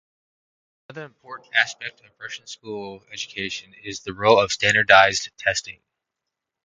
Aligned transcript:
Another 0.89 1.05
important 1.05 1.53
aspect 1.53 2.01
of 2.03 2.09
Russian 2.19 2.47
school 2.47 3.05
education 3.13 3.75
is 3.83 3.99
the 3.99 4.15
role 4.15 4.39
of 4.41 4.51
standardized 4.51 5.29
testing. 5.37 5.79